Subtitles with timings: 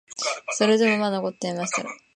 [0.57, 1.93] それでもまだ残っていましたから、